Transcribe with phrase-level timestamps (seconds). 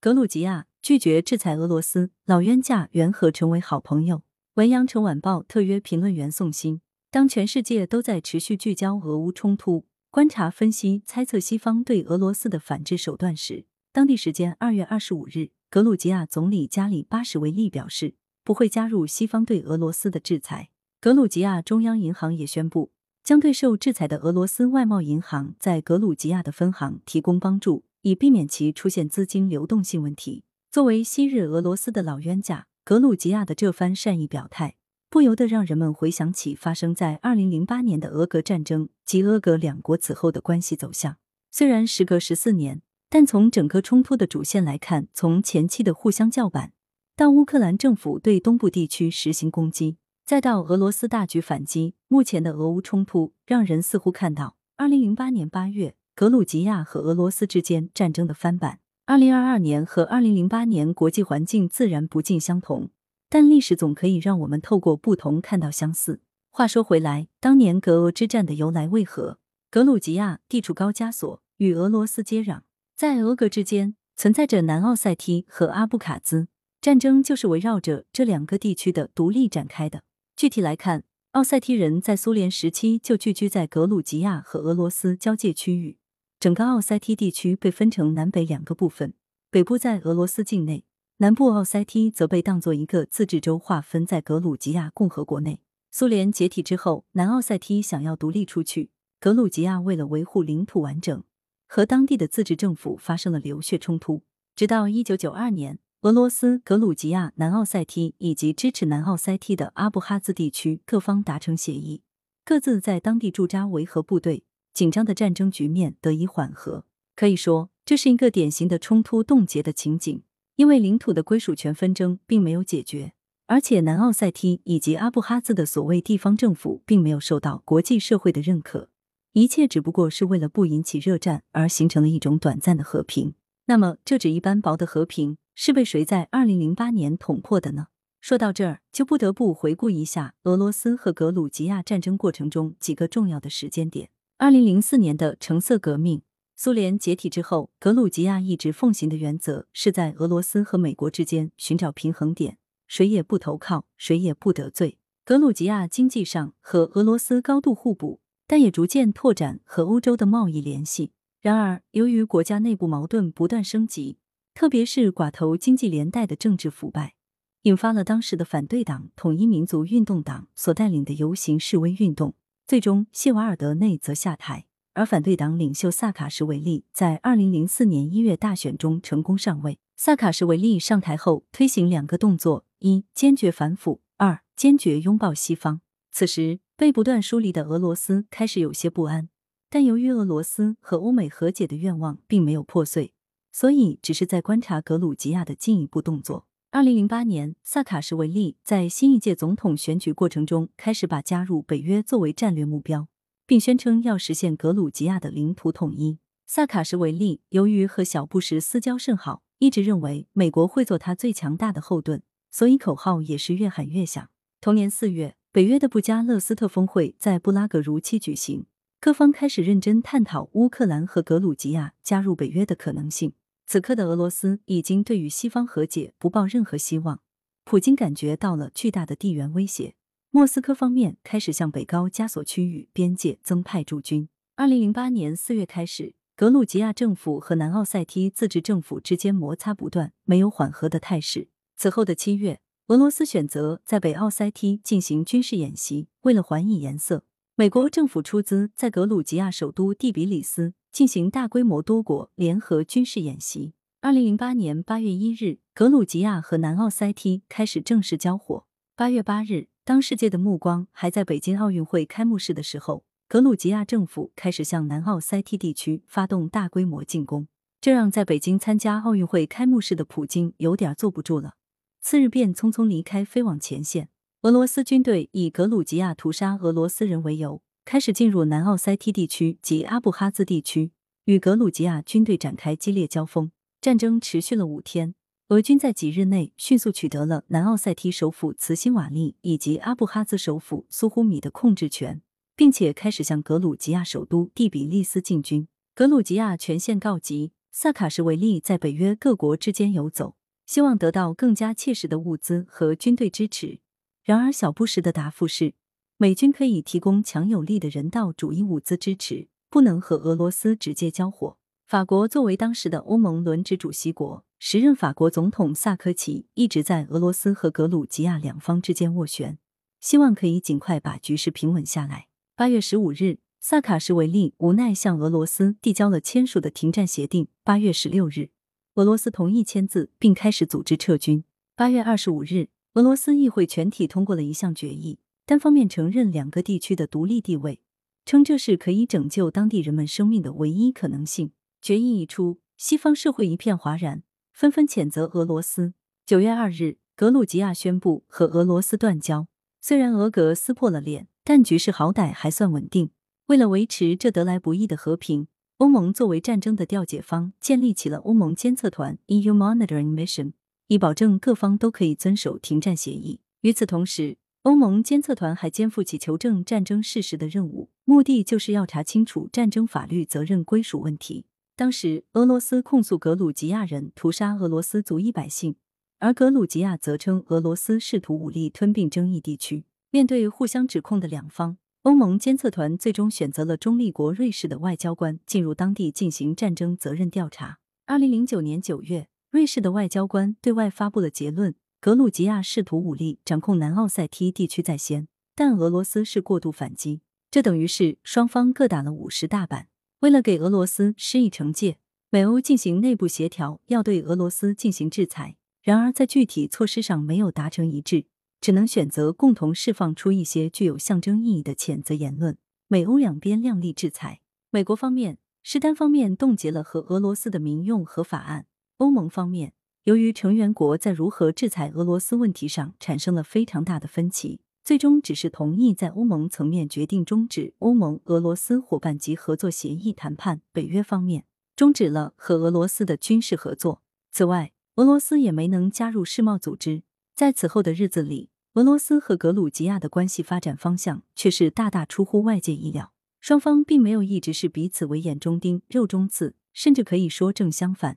[0.00, 4.22] 格鲁吉亚拒绝制裁俄罗斯，老冤家缘何成为好朋友？
[4.54, 20.68] 文阳城晚报特约评论员宋鑫：当全世界都在持续聚焦俄乌冲突，观察、分析、猜测西方对俄罗斯的反制手段时，当地时间二月二十五日，格鲁吉亚总理加里巴什维利表示不会加入西方对俄罗斯的制裁。
[21.00, 22.92] 格鲁吉亚中央银行也宣布。
[23.24, 30.44] 将对受制裁的俄罗斯外贸银行在格鲁吉亚的分行提供帮助，以避免其出现资金流动性问题。
[30.70, 34.76] 作为昔日俄罗斯的老冤家，格鲁吉亚的这番善意表态，
[35.08, 41.16] 不由得让人们回想起发生在二零零八年的俄格战争及俄格两国此后的关系走向。
[41.50, 46.72] 虽然时隔十四年，但从整个冲突的主线来看，从前期的互相叫板，
[47.16, 49.96] 到乌克兰政府对东部地区实行攻击。
[50.26, 58.80] 再到俄罗斯大举反击，目前的俄乌冲突让人似乎看到二零零八年八月格鲁吉亚和俄罗斯之间战争的翻版。
[59.06, 62.90] 二零二二年和二零零八年国际环境自然不尽相同，
[63.28, 66.20] 但历史总可以让我们透过不同看到相似。
[66.50, 69.38] 话说回来，当年格俄之战的由来为何？
[69.70, 72.62] 格鲁吉亚地处高加索，与俄罗斯接壤，
[72.96, 76.48] 在俄格之间存在着南奥塞梯和阿布卡兹，
[76.80, 80.02] 战争就是围绕着这两个地区的独立展开的。
[80.34, 85.97] 具体来看，奥塞梯人在苏联时期就聚居在格鲁吉亚和俄罗斯交界区域。
[86.40, 89.12] 整个奥塞梯地区被分成南北两个部分，
[89.50, 90.84] 北部在俄罗斯境内，
[91.16, 95.58] 南部奥塞梯则被当作一个自治州划分在格鲁吉亚共和国内。
[95.90, 101.24] 苏联解体之后，南奥塞梯想要独立出去，格鲁吉亚为了维护领土完整，
[101.66, 104.22] 和当地的自治政府发生了流血冲突，
[104.54, 105.80] 直到一九九二年。
[106.02, 112.02] 俄罗斯、格鲁吉亚、南奥塞梯以及支持南奥塞梯的阿布哈兹地区各方达成协议，
[112.44, 114.44] 各自在当地驻扎维和部队，
[114.78, 116.84] 紧张的战争局面得以缓和。
[117.16, 120.22] 可以说，这是一个典型的冲突冻结的情景，
[120.54, 123.12] 因为领土的归属权纷争并没有解决，
[123.46, 128.88] 而且南奥塞梯以及阿布哈兹的所谓地方政府并没有受到国际社会的认可，
[129.32, 133.34] 一切只不过是为了不引起热战而形成了一种短暂的和平。
[133.66, 135.38] 那么，这纸一般薄的和平。
[135.56, 137.88] 是被谁在二零零八年捅破的呢？
[138.20, 144.10] 说到这儿，就不得不回顾一下俄罗斯和格鲁吉亚战争过程中几个重要的时间点。
[144.40, 146.22] 二零零四年的橙色革命，
[146.54, 152.56] 苏联解体之后，格鲁吉亚一直奉行的原则是在俄罗斯和美国之间寻找平衡点，
[152.86, 154.98] 谁也不投靠，谁也不得罪。
[155.24, 161.10] 格鲁吉亚经济上和俄罗斯高度互补，但也逐渐拓展和欧洲的贸易联系。
[161.40, 164.18] 然而，由于国家内部矛盾不断升级。
[164.54, 167.16] 特别是寡头经济连带的政治腐败，
[167.62, 172.36] 引发了当时的反对党统一民族运动党所带领的游行示威运动。
[172.68, 179.78] 最终，谢瓦尔德内则下台，而反对党领袖萨卡什维利在二零零四年一月大选中成功上位。
[179.96, 185.80] 萨卡什维利上台后，推行两个动作：一、坚决反腐；二、坚决拥抱西方。
[186.12, 189.30] 此时，被不断疏离的俄罗斯开始有些不安，
[189.70, 193.14] 但由于俄罗斯和欧美和解的愿望并没有破碎。
[193.50, 196.46] 所以，只是在观察格鲁吉亚的进一步动作。
[196.70, 203.08] 二零零八年，萨卡什维利在新一届总统选举过程中开始把加入北约作为战略目标，
[203.46, 206.18] 并宣称要实现格鲁吉亚的领土统一。
[206.46, 214.28] 萨卡什维利由于和小布什私交甚好，一直认为美国会做他最强大的后盾，所以口号也是越喊越响。
[214.60, 218.66] 同年四月，北约的布加勒斯特峰会在布拉格如期举行，
[219.00, 223.32] 各方开始认真探讨乌克兰和格鲁吉亚加入北约的可能性。
[223.70, 227.20] 此刻的俄罗斯已经对与西方和解不抱任何希望，
[227.66, 229.94] 普京感觉到了巨大的地缘威胁，
[230.30, 234.30] 莫斯科方面开始向北高加索区域边界增派驻军。
[234.56, 241.50] 二零零八年四月开始，格鲁吉亚政府和南奥塞梯自治政府之间摩擦不断，没有缓和的态势。
[241.76, 250.72] 此后的七月，俄罗斯选择在北奥塞梯进行军事演习，为了还以颜色，美国政府出资在格鲁吉亚首都第比里斯。
[250.90, 253.74] 进行大规模多国联合军事演习。
[254.00, 258.64] 二零零八年八月一日，格鲁吉亚和南奥塞梯开始正式交火。
[258.94, 267.48] 八月八日，当世界的目光还在北京奥运会开幕式的时候，格鲁吉亚政府开始向南奥塞梯地区发动大规模进攻，
[267.80, 271.54] 这让在北京参加奥运会开幕式的普京有点坐不住了。
[272.00, 274.08] 次日便匆匆离开，飞往前线。
[274.42, 277.60] 俄罗斯军队以格鲁吉亚屠杀俄罗斯人为由。
[277.90, 280.92] 开始进入南奥塞梯地区及阿布哈兹地区，
[281.24, 283.50] 与格鲁吉亚军队展开激烈交锋。
[283.80, 285.14] 战争持续了五天，
[285.48, 292.20] 俄军在几日内迅速取得了南奥塞梯首府茨辛瓦利以及阿布哈兹首府苏呼米的控制权，
[292.54, 295.66] 并且开始向格鲁吉亚首都第比利斯进军。
[295.94, 300.36] 格鲁吉亚全线告急，萨卡什维利在北约各国之间游走，
[300.66, 303.80] 希望得到更加切实的物资和军队支持。
[304.22, 305.72] 然而，小布什的答复是，
[306.20, 311.56] 美军可以提供强有力的人道主义物资支持，不能和俄罗斯直接交火。
[311.86, 319.58] 法国作为当时的欧盟轮值主席国，时任法国总统萨科齐一直在俄罗斯和格鲁吉亚两方之间斡旋，
[320.00, 322.26] 希望可以尽快把局势平稳下来。
[322.56, 327.46] 八月十五日，萨卡什维利无奈向俄罗斯递交了签署的停战协定。
[327.62, 328.50] 八月十六日，
[328.96, 331.44] 俄罗斯同意签字并开始组织撤军。
[331.76, 337.80] 八月二十五日，俄罗斯议会全体通过了一项决议，单方面承认两个地区的独立地位，
[338.26, 341.52] 称这是可以拯救当地人们生命的唯一可能性。
[341.80, 344.22] 决议一出，西方社会一片哗然，
[344.52, 345.94] 纷纷谴责俄罗斯。
[346.26, 349.48] 九月二日，格鲁吉亚宣布和俄罗斯断交。
[349.80, 353.08] 虽然俄格撕破了脸，但局势好歹还算稳定。
[353.46, 355.48] 为了维持这得来不易的和平，
[355.78, 360.52] 欧盟作为战争的调解方，建立起了欧盟监测团 （EU Monitoring Mission），
[360.88, 363.40] 以保证各方都可以遵守停战协议。
[363.62, 371.46] 与此同时，欧盟监测团还肩负起求证战争事实的任务，目的就是要查清楚战争法律责任归属问题。
[371.76, 375.76] 当时，俄罗斯控诉格鲁吉亚人屠杀俄罗斯族裔百姓，
[376.18, 379.84] 而格鲁吉亚则称俄罗斯试图武力吞并争议地区。
[380.10, 387.78] 面对互相指控的两方，欧盟监测团最终选择了中立国瑞士的外交官进入当地进行战争责任调查。
[388.06, 397.22] 二零零九年九月，瑞士的外交官对外发布了结论：格鲁吉亚试图武力掌控南奥塞梯地区在先，但俄罗斯是过度反击。
[397.50, 399.88] 这等于是双方各打了五十大板。
[400.20, 401.98] 为了给俄罗斯施以惩戒，
[402.30, 405.56] 美欧进行内部协调，要对俄罗斯进行制裁。
[405.82, 408.26] 然而，在具体措施上没有达成一致，
[408.60, 412.56] 只能选择共同释放出一些具有象征意义的谴责言论。
[412.86, 414.40] 美欧两边量力制裁。
[414.70, 418.66] 美国方面是单方面冻结了和俄罗斯的民用核法案；
[418.98, 419.72] 欧盟方面，
[420.08, 424.60] 由于成员国在如何制裁俄罗斯问题上产生了非常大的分歧。
[424.82, 430.62] 最终只是同意在欧盟层面决定终止欧盟俄罗斯伙伴及合作协议谈判。
[430.72, 431.44] 北约方面
[431.76, 434.00] 终止了和俄罗斯的军事合作。
[434.32, 437.02] 此外，俄罗斯也没能加入世贸组织。
[437.34, 443.12] 在此后的日子里，俄罗斯和格鲁吉亚的关系发展方向却是大大出乎外界意料。
[443.40, 448.16] 双方并没有一直是彼此为眼中钉、肉中刺，甚至可以说正相反。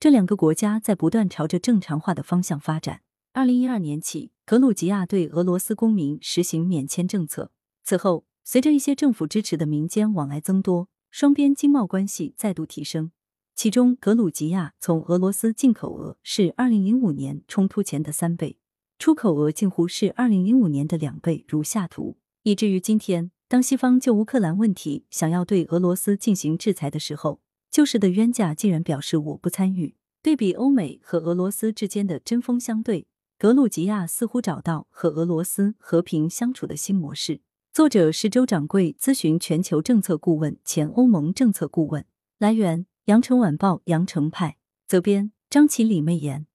[0.00, 3.02] 这两个国家在不断朝着正常化的方向发展。
[3.34, 4.32] 二零一二年起。
[4.46, 7.52] 格鲁吉亚对俄罗斯公民实行免签政策。
[7.84, 13.12] 此后，随着一些政府支持的民间往来增多，双边经贸关系再度提升。
[13.54, 18.58] 其中，格鲁吉亚从俄罗斯进口额是二零零五年冲突前的三倍，
[18.98, 22.16] 出口额近乎是二零零五年的两倍，如下图。
[22.42, 29.94] 以至于今天，当西方就乌克兰问题想要对俄罗斯进行制裁的时候，旧时的冤家竟然表示我不参与。
[30.22, 33.06] 对比欧美和俄罗斯之间的针锋相对。
[33.38, 37.40] 格鲁吉亚似乎找到和俄罗斯和平相处的新模式。
[37.72, 42.04] 作者是周掌柜，咨询全球政策顾问、前欧盟政策顾问。
[42.38, 44.58] 来源：羊城晚报·羊城派。
[44.86, 46.46] 责编：张起李媚妍。